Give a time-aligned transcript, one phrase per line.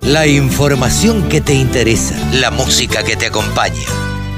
[0.00, 3.78] La información que te interesa, la música que te acompaña.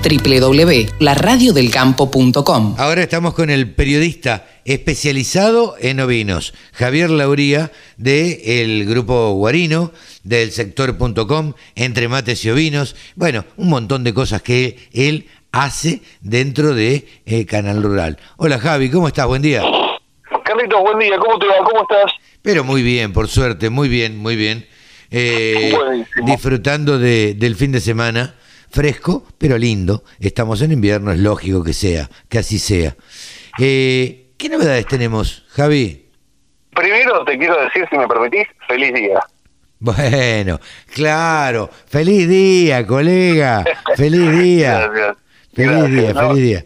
[0.03, 10.53] www.laradiodelcampo.com Ahora estamos con el periodista especializado en ovinos, Javier Lauría, del grupo Guarino, del
[10.53, 12.95] sector.com, entre mates y ovinos.
[13.15, 18.19] Bueno, un montón de cosas que él hace dentro de eh, Canal Rural.
[18.37, 19.27] Hola Javi, ¿cómo estás?
[19.27, 19.63] Buen día.
[20.45, 21.55] Carlitos, buen día, ¿cómo te va?
[21.65, 22.13] ¿Cómo estás?
[22.43, 24.67] Pero muy bien, por suerte, muy bien, muy bien.
[25.17, 25.73] Eh,
[26.27, 28.35] disfrutando de- del fin de semana,
[28.71, 30.03] fresco, pero lindo.
[30.19, 32.97] Estamos en invierno, es lógico que sea, que así sea.
[33.61, 36.07] Eh, ¿Qué novedades tenemos, Javi?
[36.75, 39.21] Primero te quiero decir, si me permitís, feliz día.
[39.79, 40.59] Bueno,
[40.93, 43.65] claro, feliz día, colega,
[43.97, 45.17] feliz día, Gracias.
[45.55, 45.91] feliz Gracias.
[45.93, 46.65] día, No, feliz día.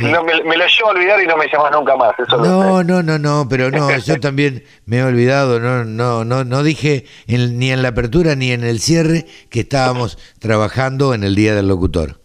[0.00, 2.12] No, me, me lo llevo a olvidar y no me llamas nunca más.
[2.18, 6.44] Eso No, no, no, no, pero no, yo también me he olvidado, no, no, no,
[6.44, 11.24] no dije en- ni en la apertura ni en el cierre que estábamos trabajando en
[11.24, 12.20] el Día del Locutor.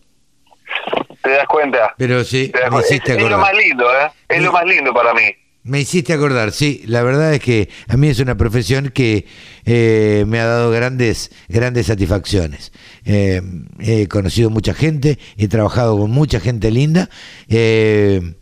[1.21, 1.93] ¿Te das cuenta?
[1.97, 2.79] Pero sí, me.
[2.79, 3.53] Es, hiciste es lo acordar.
[3.53, 4.11] más lindo, ¿eh?
[4.27, 5.21] Es lo más lindo para mí.
[5.63, 9.27] Me hiciste acordar, sí, la verdad es que a mí es una profesión que
[9.63, 12.71] eh, me ha dado grandes, grandes satisfacciones.
[13.05, 13.41] Eh,
[13.79, 17.09] he conocido mucha gente, he trabajado con mucha gente linda
[17.47, 18.33] eh,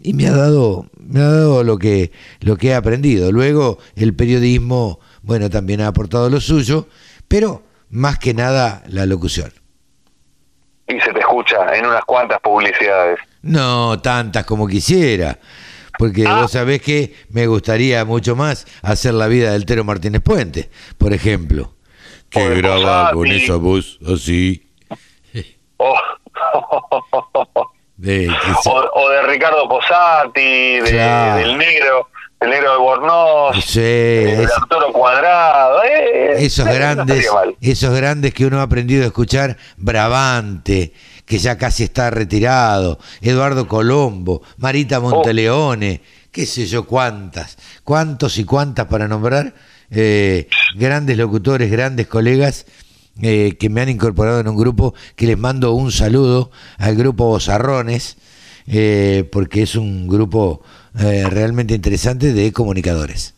[0.00, 3.32] y me ha dado, me ha dado lo que, lo que he aprendido.
[3.32, 6.86] Luego el periodismo, bueno, también ha aportado lo suyo,
[7.26, 9.52] pero más que nada la locución.
[10.86, 13.18] Y se te escucha en unas cuantas publicidades.
[13.42, 15.38] No tantas como quisiera,
[15.98, 16.42] porque Ah.
[16.42, 21.12] vos sabés que me gustaría mucho más hacer la vida del Tero Martínez Puente, por
[21.12, 21.74] ejemplo.
[22.30, 24.64] Que graba con esa voz así.
[25.78, 25.94] Oh.
[27.96, 31.38] de que se- o, o de Ricardo Posati, de- Claro.
[31.40, 32.08] del negro,
[32.40, 35.82] del negro de Bornos, Sí, de es- Arturo Cuadrado.
[35.84, 37.28] eh, esos eh, grandes,
[37.60, 40.92] esos grandes que uno ha aprendido a escuchar, Brabante,
[41.28, 46.00] que ya casi está retirado, Eduardo Colombo, Marita Monteleone,
[46.32, 49.54] qué sé yo cuántas, cuántos y cuántas para nombrar,
[49.90, 52.64] eh, grandes locutores, grandes colegas
[53.20, 57.26] eh, que me han incorporado en un grupo que les mando un saludo al grupo
[57.26, 58.16] Bozarrones,
[58.66, 60.62] eh, porque es un grupo
[60.98, 63.34] eh, realmente interesante de comunicadores.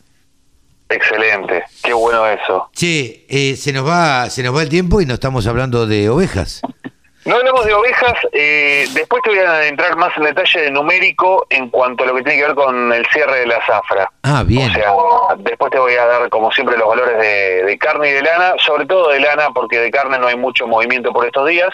[0.88, 2.68] Excelente, qué bueno eso.
[2.72, 6.60] Che, se nos va, se nos va el tiempo y no estamos hablando de ovejas.
[7.26, 11.46] No hablamos de ovejas, eh, después te voy a entrar más en detalle de numérico
[11.50, 14.10] en cuanto a lo que tiene que ver con el cierre de la zafra.
[14.22, 14.70] Ah, bien.
[14.70, 14.92] O sea,
[15.38, 18.54] después te voy a dar como siempre los valores de, de carne y de lana,
[18.58, 21.70] sobre todo de lana porque de carne no hay mucho movimiento por estos días.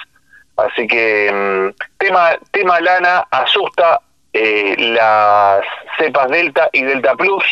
[0.57, 4.01] Así que mm, tema, tema lana asusta
[4.33, 5.65] eh, las
[5.99, 7.45] cepas Delta y Delta Plus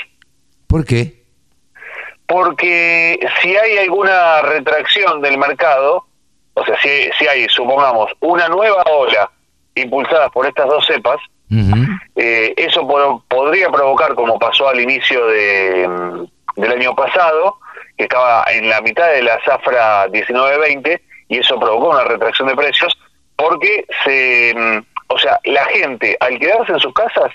[0.66, 1.24] ¿Por qué?
[2.26, 6.06] porque si hay alguna retracción del mercado,
[6.54, 9.30] o sea, si, si hay, supongamos, una nueva ola
[9.74, 11.18] impulsada por estas dos cepas,
[12.16, 17.58] eh, eso po- podría provocar, como pasó al inicio de, mm, del año pasado,
[17.96, 22.56] que estaba en la mitad de la zafra 19-20, y eso provocó una retracción de
[22.56, 22.96] precios,
[23.36, 24.78] porque se, mm,
[25.08, 27.30] o sea, la gente al quedarse en sus casas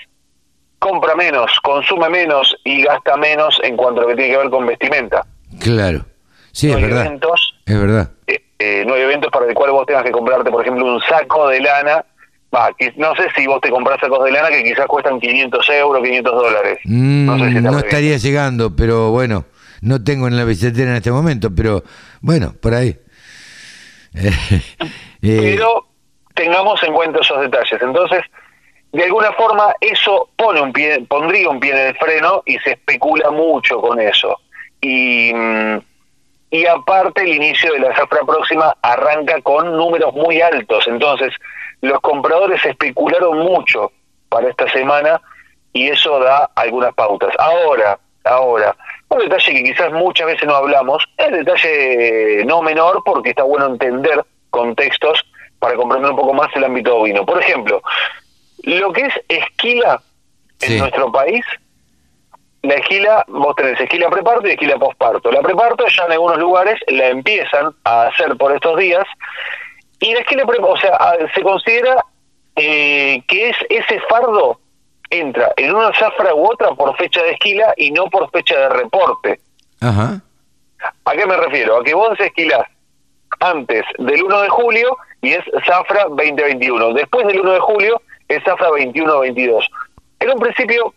[0.78, 4.50] compra menos, consume menos y gasta menos en cuanto a lo que tiene que ver
[4.50, 5.24] con vestimenta.
[5.60, 6.00] Claro.
[6.52, 7.04] Sí, es verdad.
[7.66, 8.10] Es verdad.
[8.60, 11.48] Eh, no hay eventos para el cual vos tengas que comprarte, por ejemplo, un saco
[11.48, 12.04] de lana.
[12.78, 16.02] Que no sé si vos te comprás sacos de lana que quizás cuestan 500 euros,
[16.02, 16.78] 500 dólares.
[16.84, 17.86] Mm, no sé si no está muy bien.
[17.86, 19.44] estaría llegando, pero bueno,
[19.80, 21.82] no tengo en la billetera en este momento, pero
[22.20, 22.96] bueno, por ahí.
[25.22, 25.86] Eh, eh, Pero
[26.34, 27.80] tengamos en cuenta esos detalles.
[27.80, 28.22] Entonces,
[28.90, 32.70] de alguna forma, eso pone un pie, pondría un pie en el freno y se
[32.72, 34.36] especula mucho con eso.
[34.80, 35.78] Y, mm,
[36.50, 40.86] y aparte, el inicio de la zafra próxima arranca con números muy altos.
[40.88, 41.32] Entonces,
[41.80, 43.92] los compradores especularon mucho
[44.28, 45.20] para esta semana
[45.72, 47.32] y eso da algunas pautas.
[47.38, 48.74] Ahora, ahora,
[49.08, 53.66] un detalle que quizás muchas veces no hablamos, es detalle no menor porque está bueno
[53.66, 55.24] entender contextos
[55.60, 57.24] para comprender un poco más el ámbito ovino.
[57.24, 57.82] Por ejemplo,
[58.64, 60.00] lo que es esquila
[60.62, 60.78] en Sí.
[60.78, 61.44] nuestro país,
[62.62, 65.30] la esquila, vos tenés esquila preparto y esquila posparto.
[65.32, 69.04] La preparto ya en algunos lugares la empiezan a hacer por estos días
[69.98, 70.98] y la esquila preparto, o sea,
[71.34, 72.04] se considera
[72.56, 74.60] eh, que es ese fardo
[75.10, 78.68] entra en una zafra u otra por fecha de esquila y no por fecha de
[78.68, 79.40] reporte.
[79.80, 80.22] Ajá.
[81.04, 81.78] ¿A qué me refiero?
[81.78, 82.66] A que vos esquilás
[83.40, 86.92] antes del 1 de julio y es zafra 2021.
[86.94, 89.66] Después del 1 de julio es zafra 21-22.
[90.20, 90.94] En un principio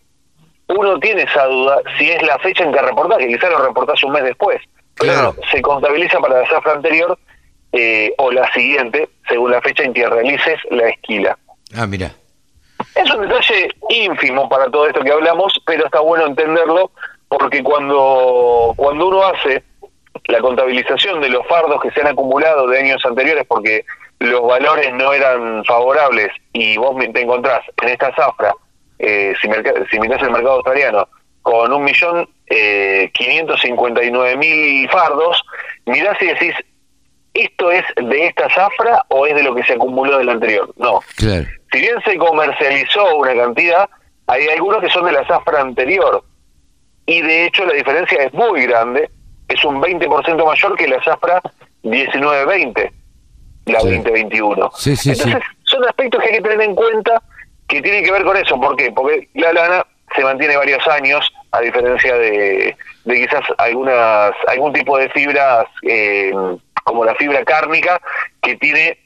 [0.78, 4.04] uno tiene esa duda si es la fecha en que reportás, que quizás lo reportás
[4.04, 4.62] un mes después.
[4.96, 7.18] Pero se contabiliza para la zafra anterior
[7.72, 11.38] eh, o la siguiente, según la fecha en que realices la esquila.
[11.76, 12.12] Ah, mira.
[12.96, 16.92] Es un detalle ínfimo para todo esto que hablamos, pero está bueno entenderlo
[17.28, 19.64] porque cuando, cuando uno hace
[20.26, 23.86] la contabilización de los fardos que se han acumulado de años anteriores porque
[24.20, 28.54] los valores no eran favorables y vos te encontrás en esta zafra,
[29.00, 29.50] eh, si,
[29.92, 31.08] si mirás el mercado australiano,
[31.42, 33.12] con un millón eh,
[33.62, 35.44] cincuenta y nueve mil fardos,
[35.86, 36.56] mirás y decís,
[37.34, 40.74] ¿esto es de esta zafra o es de lo que se acumuló del anterior?
[40.78, 41.02] No.
[41.72, 43.90] Si bien se comercializó una cantidad,
[44.28, 46.24] hay algunos que son de la zafra anterior.
[47.06, 49.10] Y de hecho la diferencia es muy grande,
[49.50, 51.42] es un 20% mayor que la zafra
[51.84, 52.94] 1920,
[53.66, 54.54] la 2021.
[54.56, 55.20] Entonces
[55.64, 57.22] son aspectos que hay que tener en cuenta
[57.68, 58.60] que tienen que ver con eso.
[58.60, 58.92] ¿Por qué?
[58.92, 62.76] Porque la lana se mantiene varios años, a diferencia de,
[63.06, 66.32] de quizás algunas algún tipo de fibras eh,
[66.84, 68.00] como la fibra cárnica,
[68.42, 68.98] que tiene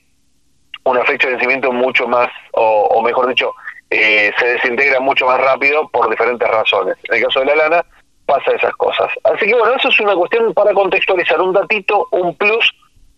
[0.84, 3.54] una fecha de vencimiento mucho más, o, mejor dicho,
[3.90, 6.98] eh, se desintegra mucho más rápido por diferentes razones.
[7.04, 7.86] En el caso de la lana
[8.26, 9.10] pasa esas cosas.
[9.24, 12.72] Así que bueno, eso es una cuestión para contextualizar, un datito, un plus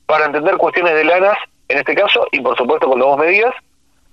[0.06, 1.38] para entender cuestiones de lanas,
[1.68, 3.54] en este caso, y por supuesto cuando vos me digas,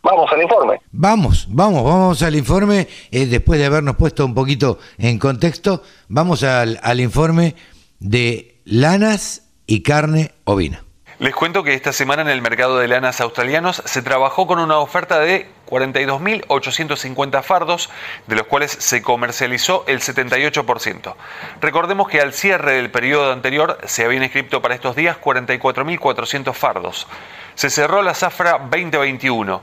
[0.06, 0.80] vamos al informe.
[0.92, 6.42] Vamos, vamos, vamos al informe, eh, después de habernos puesto un poquito en contexto, vamos
[6.42, 7.54] al, al informe
[7.98, 10.86] de lanas y carne ovina.
[11.18, 14.76] Les cuento que esta semana en el mercado de lanas australianos se trabajó con una
[14.76, 17.88] oferta de 42.850 fardos,
[18.26, 21.14] de los cuales se comercializó el 78%.
[21.62, 27.06] Recordemos que al cierre del periodo anterior se habían inscrito para estos días 44.400 fardos.
[27.54, 29.62] Se cerró la zafra 2021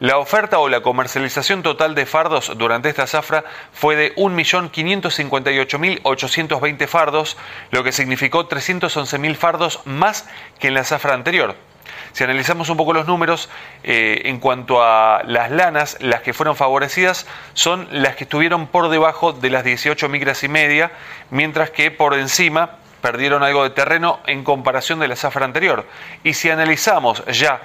[0.00, 7.36] la oferta o la comercialización total de fardos durante esta zafra fue de 1.558.820 fardos,
[7.70, 11.54] lo que significó 311.000 fardos más que en la zafra anterior.
[12.12, 13.48] Si analizamos un poco los números,
[13.82, 18.88] eh, en cuanto a las lanas, las que fueron favorecidas son las que estuvieron por
[18.88, 20.92] debajo de las 18 micras y media,
[21.30, 25.86] mientras que por encima perdieron algo de terreno en comparación de la zafra anterior.
[26.22, 27.60] Y si analizamos ya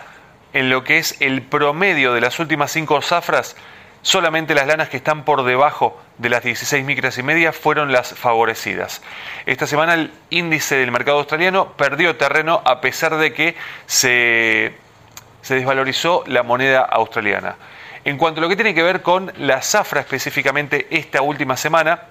[0.53, 3.55] en lo que es el promedio de las últimas cinco zafras,
[4.01, 8.13] solamente las lanas que están por debajo de las 16 micras y media fueron las
[8.13, 9.01] favorecidas.
[9.45, 13.55] Esta semana el índice del mercado australiano perdió terreno a pesar de que
[13.85, 14.73] se,
[15.41, 17.55] se desvalorizó la moneda australiana.
[18.05, 22.03] En cuanto a lo que tiene que ver con la zafra específicamente esta última semana,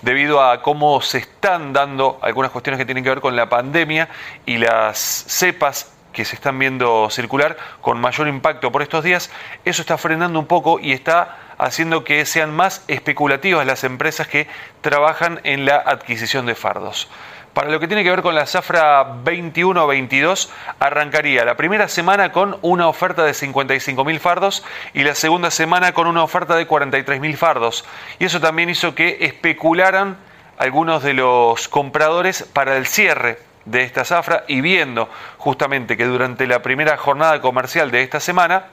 [0.00, 4.08] debido a cómo se están dando algunas cuestiones que tienen que ver con la pandemia
[4.46, 9.30] y las cepas que se están viendo circular con mayor impacto por estos días,
[9.66, 14.46] eso está frenando un poco y está haciendo que sean más especulativas las empresas que
[14.80, 17.10] trabajan en la adquisición de fardos.
[17.52, 20.48] Para lo que tiene que ver con la zafra 21-22,
[20.80, 26.08] arrancaría la primera semana con una oferta de 55.000 fardos y la segunda semana con
[26.08, 27.84] una oferta de 43.000 fardos.
[28.18, 30.16] Y eso también hizo que especularan
[30.58, 35.08] algunos de los compradores para el cierre de esta zafra y viendo
[35.38, 38.66] justamente que durante la primera jornada comercial de esta semana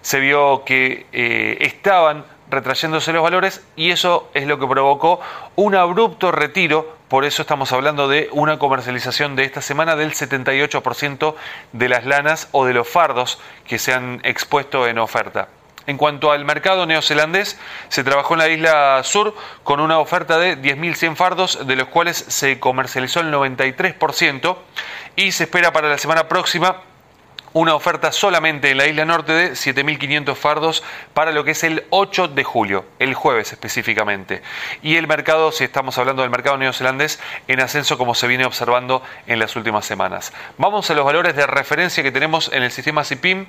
[0.00, 5.20] se vio que eh, estaban retrayéndose los valores y eso es lo que provocó
[5.56, 11.34] un abrupto retiro, por eso estamos hablando de una comercialización de esta semana del 78%
[11.72, 15.48] de las lanas o de los fardos que se han expuesto en oferta.
[15.86, 20.60] En cuanto al mercado neozelandés, se trabajó en la isla sur con una oferta de
[20.60, 24.56] 10.100 fardos, de los cuales se comercializó el 93%
[25.14, 26.82] y se espera para la semana próxima
[27.52, 30.82] una oferta solamente en la isla norte de 7.500 fardos
[31.14, 34.42] para lo que es el 8 de julio, el jueves específicamente.
[34.82, 39.02] Y el mercado, si estamos hablando del mercado neozelandés, en ascenso como se viene observando
[39.26, 40.32] en las últimas semanas.
[40.58, 43.46] Vamos a los valores de referencia que tenemos en el sistema CIPIM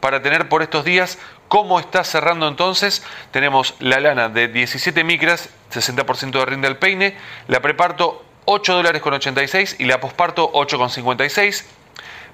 [0.00, 3.04] para tener por estos días cómo está cerrando entonces.
[3.30, 7.16] Tenemos la lana de 17 micras, 60% de rinde al peine,
[7.48, 11.66] la preparto 8 dólares con 86 y la posparto 8 con 56.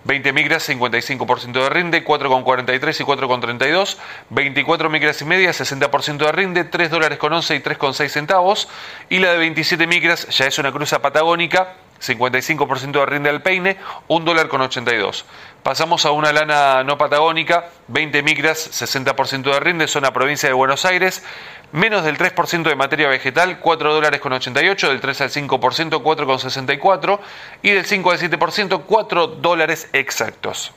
[0.04, 3.96] 20 micras, 55% de rinde, 4,43 y 4,32,
[4.30, 8.68] 24 micras y media, 60% de rinde, 3 dólares con 11 y 3,6 centavos,
[9.08, 13.76] y la de 27 micras ya es una cruza patagónica, 55% de rinde al peine,
[14.08, 15.24] 1 dólar con 82.
[15.62, 20.84] Pasamos a una lana no patagónica, 20 micras, 60% de rinde, zona provincia de Buenos
[20.84, 21.22] Aires,
[21.72, 26.26] menos del 3% de materia vegetal, 4 dólares con 88, del 3 al 5%, 4
[26.26, 27.20] con 64
[27.62, 30.72] y del 5 al 7%, 4 dólares exactos.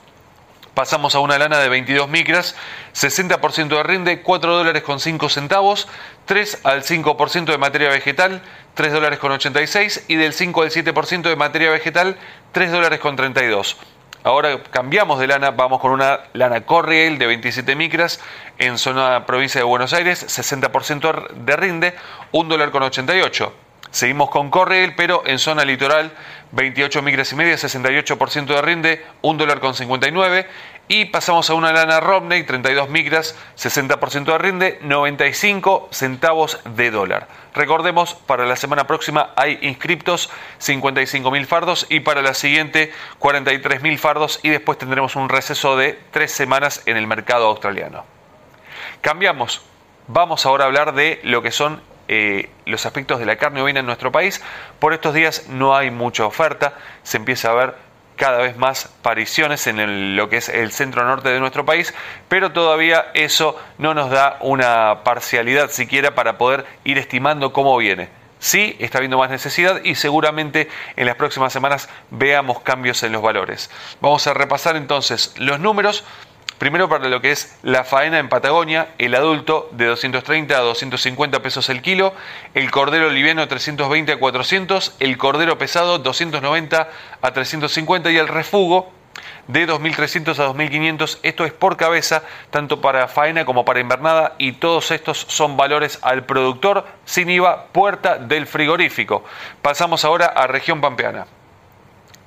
[0.73, 2.55] Pasamos a una lana de 22 micras,
[2.95, 5.87] 60% de rinde, 4 dólares con 5 centavos,
[6.25, 8.41] 3 al 5% de materia vegetal,
[8.73, 12.17] 3 dólares con 86 y del 5 al 7% de materia vegetal,
[12.53, 13.77] 3 dólares con 32.
[14.23, 18.19] Ahora cambiamos de lana, vamos con una lana Corriel de 27 micras
[18.57, 21.93] en zona provincia de Buenos Aires, 60% de rinde,
[22.31, 23.53] 1 dólar con 88.
[23.91, 26.13] Seguimos con Corriel, pero en zona litoral,
[26.53, 30.47] 28 micras y media, 68% de rinde, 1 dólar con 59.
[30.87, 37.27] Y pasamos a una lana Romney, 32 micras, 60% de rinde, 95 centavos de dólar.
[37.55, 40.29] Recordemos, para la semana próxima hay inscriptos
[40.59, 46.31] 55.000 fardos y para la siguiente 43.000 fardos y después tendremos un receso de tres
[46.31, 48.05] semanas en el mercado australiano.
[49.01, 49.65] Cambiamos.
[50.07, 53.79] Vamos ahora a hablar de lo que son eh, los aspectos de la carne ovina
[53.79, 54.41] en nuestro país.
[54.79, 57.75] Por estos días no hay mucha oferta, se empieza a ver
[58.15, 61.93] cada vez más apariciones en lo que es el centro norte de nuestro país,
[62.29, 68.09] pero todavía eso no nos da una parcialidad siquiera para poder ir estimando cómo viene.
[68.39, 70.67] Sí, está habiendo más necesidad y seguramente
[70.97, 73.71] en las próximas semanas veamos cambios en los valores.
[74.01, 76.03] Vamos a repasar entonces los números
[76.57, 81.41] Primero para lo que es la faena en Patagonia, el adulto de 230 a 250
[81.41, 82.13] pesos el kilo,
[82.53, 86.89] el cordero liviano 320 a 400, el cordero pesado 290
[87.21, 88.93] a 350 y el refugo
[89.47, 91.19] de 2.300 a 2.500.
[91.23, 95.99] Esto es por cabeza, tanto para faena como para invernada, y todos estos son valores
[96.01, 99.23] al productor sin IVA, puerta del frigorífico.
[99.61, 101.25] Pasamos ahora a región pampeana.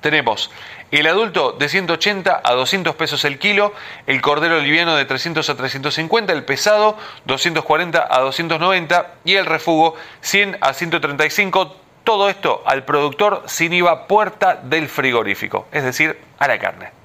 [0.01, 0.51] Tenemos
[0.91, 3.73] el adulto de 180 a 200 pesos el kilo,
[4.05, 9.95] el cordero liviano de 300 a 350, el pesado 240 a 290 y el refugo
[10.21, 11.75] 100 a 135.
[12.03, 16.96] Todo esto al productor sin IVA puerta del frigorífico, es decir, a la carne.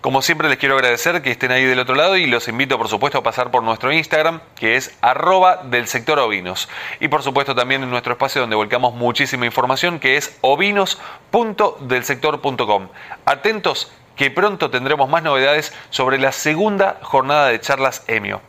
[0.00, 2.86] Como siempre les quiero agradecer que estén ahí del otro lado y los invito por
[2.86, 6.68] supuesto a pasar por nuestro Instagram que es arroba del sector ovinos
[7.00, 12.88] y por supuesto también en nuestro espacio donde volcamos muchísima información que es ovinos.delsector.com.
[13.24, 18.40] Atentos que pronto tendremos más novedades sobre la segunda jornada de charlas EMIO.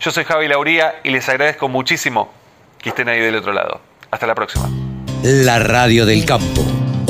[0.00, 2.32] Yo soy Javi Lauría y les agradezco muchísimo
[2.78, 3.80] que estén ahí del otro lado.
[4.10, 4.68] Hasta la próxima.
[5.22, 6.64] La radio del campo